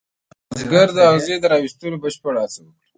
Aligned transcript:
بزګر 0.49 0.87
د 0.95 0.97
اغزي 1.09 1.35
را 1.51 1.57
ویستلو 1.59 2.01
بشپړه 2.03 2.39
هڅه 2.43 2.59
وکړه. 2.63 2.73